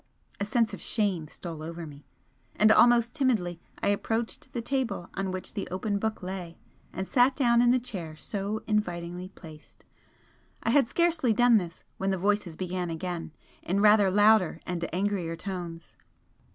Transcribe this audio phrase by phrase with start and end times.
[0.39, 2.07] A sense of shame stole over me
[2.55, 6.57] and almost timidly I approached the table on which the open book lay,
[6.91, 9.85] and sat down in the chair so invitingly placed.
[10.63, 15.35] I had scarcely done this when the voices began again, in rather louder and angrier
[15.35, 15.95] tones.